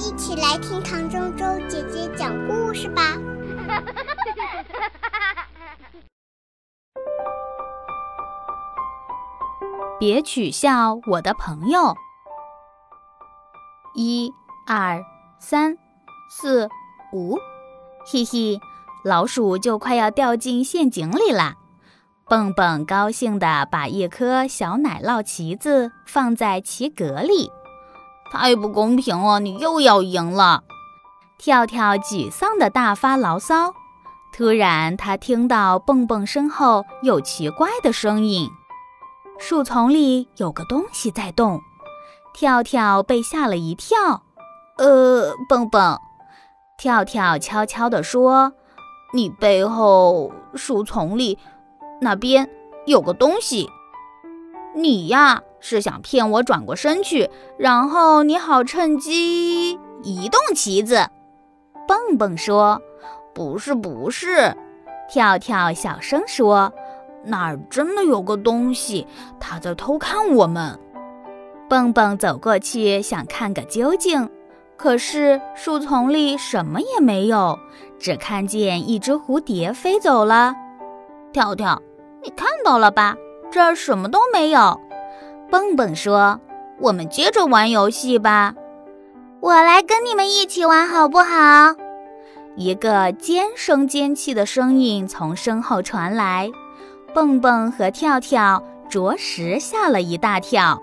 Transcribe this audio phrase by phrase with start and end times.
[0.00, 3.02] 一起来听唐周周姐姐讲故事吧。
[10.00, 11.94] 别取笑我的朋友。
[13.94, 14.32] 一、
[14.66, 15.04] 二、
[15.38, 15.76] 三、
[16.30, 16.66] 四、
[17.12, 17.36] 五，
[18.10, 18.58] 嘿嘿，
[19.04, 21.56] 老鼠就快要掉进陷阱里啦！
[22.26, 27.52] 蹦蹦高兴地把一颗小奶酪旗子放在旗格里。
[28.30, 29.40] 太不公平了！
[29.40, 30.62] 你又要赢了。
[31.36, 33.74] 跳跳沮丧地大发牢骚。
[34.32, 38.48] 突然，他听到蹦蹦身后有奇怪的声音，
[39.38, 41.60] 树丛里有个东西在动。
[42.32, 44.22] 跳跳被吓了一跳。
[44.78, 45.98] 呃，蹦蹦，
[46.78, 48.52] 跳跳悄悄地说
[49.12, 51.36] ：“你背后树丛里
[52.00, 52.48] 那边
[52.86, 53.68] 有个东西。
[54.76, 61.06] 你呀。”是想骗我转过身去，然后你好趁机移动旗子。
[61.86, 62.80] 蹦蹦说
[63.34, 64.54] ：“不是，不是。”
[65.10, 66.72] 跳跳小声说
[67.24, 69.06] ：“那儿真的有个东西，
[69.38, 70.78] 它在偷看我们。”
[71.68, 74.28] 蹦蹦走过去想看个究竟，
[74.76, 77.58] 可是树丛里什么也没有，
[77.98, 80.54] 只看见一只蝴蝶飞走了。
[81.32, 81.80] 跳跳，
[82.22, 83.16] 你看到了吧？
[83.52, 84.80] 这儿什么都没有。
[85.50, 86.40] 蹦蹦说
[86.78, 88.54] ：“我们接着玩游戏吧，
[89.40, 91.74] 我来跟你们一起玩好不好？”
[92.56, 96.50] 一个尖声尖气的声音从身后传来，
[97.14, 100.80] 蹦蹦和跳跳着实吓了一大跳。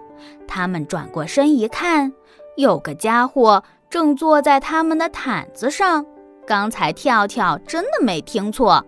[0.47, 2.11] 他们转过身一看，
[2.55, 6.05] 有个家伙正坐在他们的毯子上。
[6.45, 8.83] 刚才跳跳真的没听错。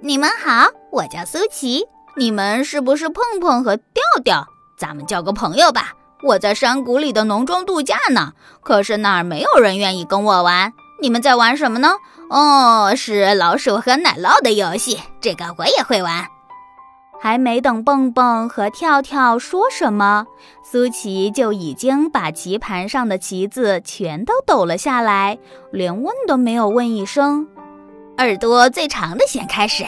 [0.00, 1.84] 你们好，我叫苏琪，
[2.16, 4.46] 你们是不是碰碰和调调？
[4.76, 5.94] 咱们交个朋友吧。
[6.22, 8.32] 我在山谷里的农庄度假呢，
[8.62, 10.72] 可是那儿没有人愿意跟我玩。
[11.00, 11.92] 你们在玩什么呢？
[12.30, 16.26] 哦，是老鼠和奶酪的游戏，这个我也会玩。
[17.20, 20.26] 还没等蹦蹦和跳跳说什么，
[20.64, 25.38] 苏琪就已经把棋盘上的棋子全都抖了下来，
[25.70, 27.46] 连问都没有问一声。
[28.18, 29.84] 耳朵最长的先开始。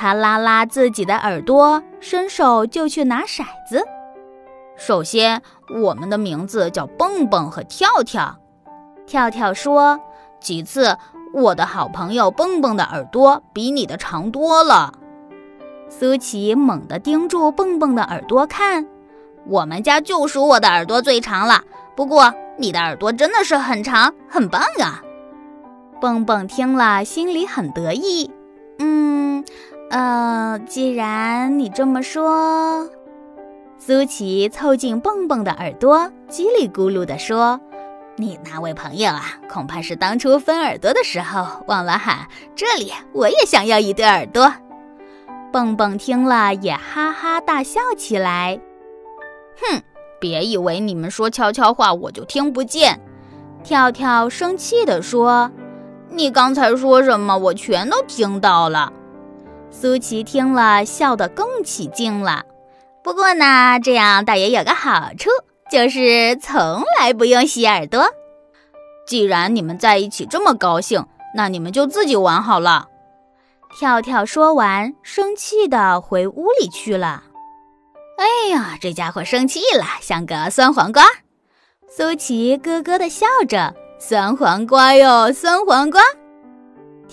[0.00, 3.84] 他拉拉自己的耳朵，伸手就去拿骰子。
[4.76, 5.42] 首先，
[5.82, 8.38] 我们的名字叫蹦蹦和跳跳。
[9.08, 9.98] 跳跳说
[10.40, 10.96] ：“其次，
[11.34, 14.92] 我的好朋友蹦蹦的耳朵比你的长多了。”
[15.90, 18.86] 苏琪猛地盯住蹦蹦的耳朵看，
[19.48, 21.64] 我们家就属我的耳朵最长了。
[21.96, 25.02] 不过，你的耳朵真的是很长，很棒啊！
[26.00, 28.30] 蹦蹦听了，心里很得意。
[28.78, 29.17] 嗯。
[29.90, 32.86] 呃，既然你这么说，
[33.78, 37.58] 苏琪凑近蹦蹦的耳朵，叽里咕噜地说
[38.16, 44.52] ：“你那位朋友啊，恐怕是当初分耳朵的时候忘了喊‘这里我也想要一对耳朵’。”
[45.50, 48.60] 蹦蹦听了也哈哈大笑起来。
[49.56, 49.80] 哼，
[50.20, 53.00] 别以为你们说悄悄话我就听不见。
[53.64, 55.50] 跳跳生气地说
[56.12, 57.38] ：“你刚才说什么？
[57.38, 58.92] 我全都听到了。”
[59.70, 62.44] 苏琪听了，笑得更起劲了。
[63.04, 65.30] 不过呢，这样倒也有个好处，
[65.70, 68.06] 就是从来不用洗耳朵。
[69.06, 72.88] 既然你们在一起这么高兴，那你们就自己玩好了。
[73.78, 77.22] 跳跳说完，生气地回屋里去了。
[78.16, 81.04] 哎呀，这家伙生气了，像个酸黄瓜。
[81.88, 86.02] 苏琪咯咯地笑着：“酸黄瓜哟，酸黄瓜。”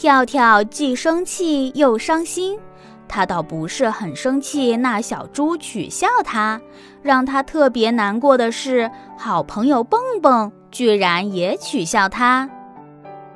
[0.06, 2.60] 跳跳既生气又伤心，
[3.08, 6.62] 他倒不是很生气那小猪取笑他，
[7.02, 12.48] 让他特别难过的是，好朋友蹦蹦居然也取笑他。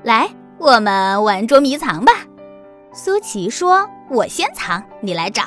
[0.03, 0.29] 来，
[0.59, 2.11] 我们玩捉迷藏吧。
[2.93, 5.41] 苏琪说：“我先藏，你来找。”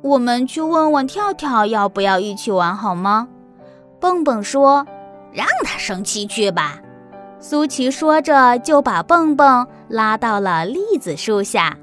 [0.00, 3.28] 我们去问问跳跳要不要一起玩好吗？
[4.00, 4.86] 蹦蹦说
[5.34, 6.80] ：“让他生气去吧。”
[7.38, 11.76] 苏琪说着，就把蹦蹦拉到了栗子树下。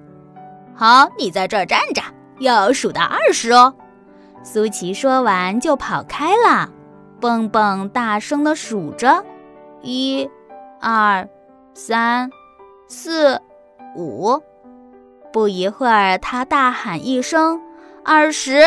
[0.74, 2.02] 好，你在这儿站着，
[2.40, 3.74] 要数到二十哦。
[4.44, 6.70] 苏琪说完就跑开了。
[7.20, 9.24] 蹦蹦大声地数着：
[9.82, 10.30] 一、
[10.80, 11.28] 二、
[11.74, 12.32] 三、
[12.88, 13.42] 四、
[13.96, 14.42] 五。
[15.34, 17.62] 不一会儿，他大喊一声
[18.06, 18.62] ：“二十！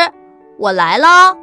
[0.57, 1.35] 我来喽！”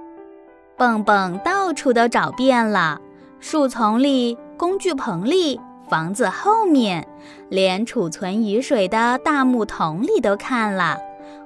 [0.79, 3.01] 蹦蹦到处都找遍了，
[3.41, 4.39] 树丛里。
[4.59, 7.07] 工具棚里，房子后面，
[7.49, 10.99] 连储存雨水的大木桶里都看了，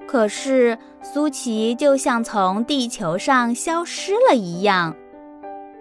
[0.06, 4.94] 可是苏琪就像从地球上消失了一样，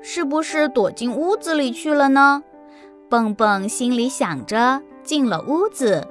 [0.01, 2.43] 是不是躲进屋子里去了呢？
[3.09, 6.07] 蹦蹦心里想着，进了屋子。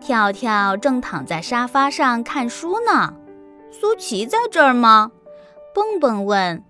[0.00, 3.14] 跳跳正躺在沙发上看书呢。
[3.70, 5.10] 苏琪在这儿吗？
[5.74, 6.62] 蹦蹦问。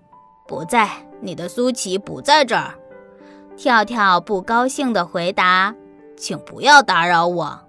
[0.47, 0.89] 不在，
[1.21, 2.75] 你的苏琪不在这儿。
[3.57, 5.75] 跳跳不高兴地回答
[6.17, 7.61] ：“请不要打扰我。”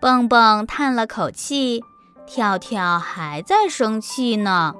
[0.00, 1.82] 蹦蹦叹了口气。
[2.26, 4.72] 跳跳还在生气呢。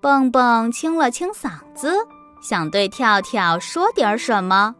[0.00, 1.94] 蹦蹦清了清嗓子，
[2.42, 4.74] 想对跳跳说点什么，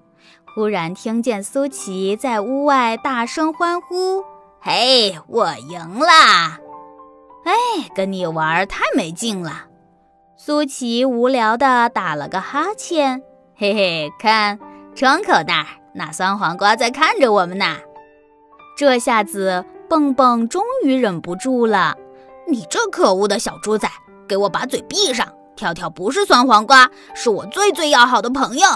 [0.54, 4.24] 忽然听见苏琪在屋外大声欢呼
[4.62, 6.58] ：“嘿，我赢啦！
[7.44, 7.52] 哎，
[7.94, 9.66] 跟你玩太没劲了。”
[10.38, 13.22] 苏琪无聊地打了个哈欠
[13.60, 14.58] ：“嘿嘿，看，
[14.94, 17.66] 窗口那儿，那酸黄瓜在看着我们呢。”
[18.74, 21.94] 这下子，蹦蹦终于忍不住了
[22.48, 23.86] ：“你这可恶的小猪仔！”
[24.26, 25.28] 给我把嘴闭上！
[25.56, 28.66] 跳跳不是酸黄瓜，是我最最要好的朋友。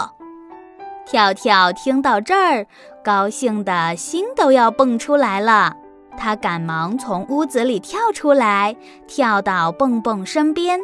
[1.06, 2.66] 跳跳听到这儿，
[3.02, 5.74] 高兴的心都要蹦出来了。
[6.18, 8.76] 他赶忙从屋子里跳出来，
[9.06, 10.78] 跳到蹦蹦身边。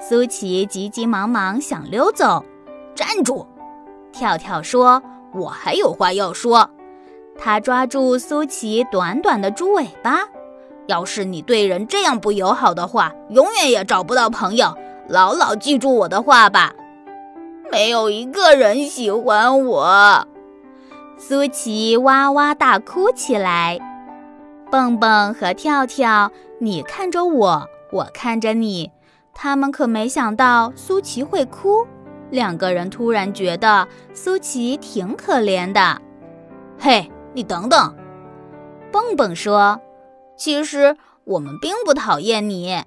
[0.00, 2.44] 苏琪急急忙忙想溜走，
[2.94, 3.46] 站住！
[4.12, 5.02] 跳跳说
[5.34, 6.68] ：“我还有话要说。”
[7.38, 10.20] 他抓住苏琪短短的猪尾巴。
[10.86, 14.76] 要是你对人这样不友好的话，永远也找不到朋友。
[15.08, 16.74] 牢牢记住我的话吧。
[17.70, 20.26] 没有一个人喜欢我。
[21.16, 23.78] 苏琪哇哇大哭起来。
[24.70, 28.90] 蹦蹦和跳跳，你看着我，我看着你，
[29.32, 31.86] 他们可没想到苏琪会哭。
[32.32, 36.00] 两个人突然觉得苏琪挺可怜的。
[36.78, 37.94] 嘿，你等等，
[38.90, 39.78] 蹦蹦说。
[40.36, 42.82] 其实我们并不讨厌你，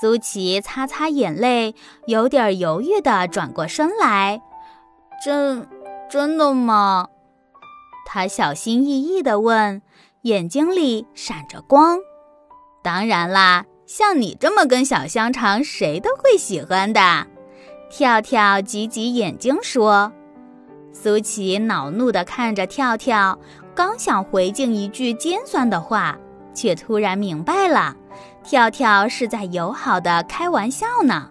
[0.00, 1.74] 苏琪擦擦眼泪，
[2.06, 4.42] 有点犹豫地转过身来。
[5.24, 5.66] 真
[6.08, 7.08] 真的吗？
[8.06, 9.80] 他小心翼翼地问，
[10.22, 11.98] 眼睛里闪着光。
[12.82, 17.26] 当然啦，像你这么根小香肠，谁都会喜欢的。
[17.90, 20.10] 跳跳挤挤眼睛说。
[20.92, 23.38] 苏琪恼怒地看着跳跳，
[23.74, 26.16] 刚想回敬一句尖酸的话。
[26.52, 27.94] 却突然明白了，
[28.42, 31.30] 跳跳是在友好的开玩笑呢。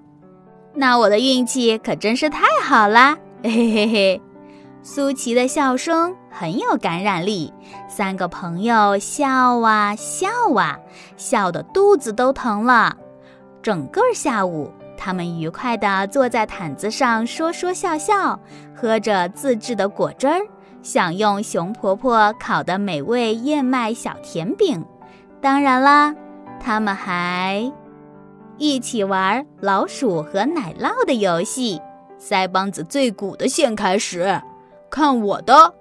[0.73, 3.17] 那我的运气可真是太好啦！
[3.44, 4.21] 嘿嘿嘿，
[4.81, 7.53] 苏琪的笑声很有感染力，
[7.89, 10.79] 三个朋友笑啊笑啊，
[11.17, 12.95] 笑得肚子都疼了。
[13.61, 14.71] 整个下午，
[15.01, 18.38] 他们愉快地坐在毯子上说说笑笑，
[18.75, 20.42] 喝着自制的果汁儿，
[20.84, 24.86] 享用熊婆婆烤的美味燕麦小甜饼。
[25.40, 26.13] 当然啦，
[26.60, 27.72] 他们还
[28.57, 31.81] 一起玩老鼠和奶酪的游戏。
[32.19, 34.42] 腮帮子最鼓的先开始，
[34.90, 35.74] 看我的！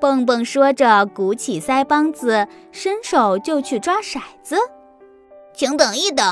[0.00, 4.56] 蹦蹦说着，鼓起腮帮子，伸手就去抓骰子。
[5.52, 6.24] 请等一等，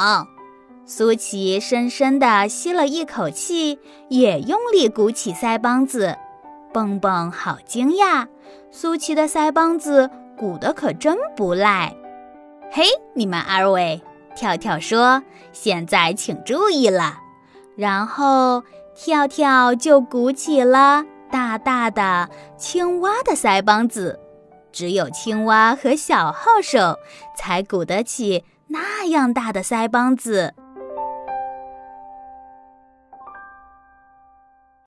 [0.86, 3.78] 苏琪深深地吸了一口气，
[4.08, 6.14] 也用力鼓起腮帮子。
[6.74, 8.26] 蹦蹦好惊讶，
[8.70, 11.94] 苏琪的腮帮子鼓得可真不赖。
[12.70, 12.84] 嘿，
[13.14, 14.02] 你们二位，
[14.36, 15.22] 跳跳说
[15.52, 17.18] ：“现在请注意了。”
[17.76, 18.62] 然后
[18.94, 22.28] 跳跳就鼓起了大大的
[22.58, 24.20] 青蛙的腮帮子，
[24.70, 26.98] 只有青蛙和小号手
[27.36, 30.52] 才鼓得起那样大的腮帮子。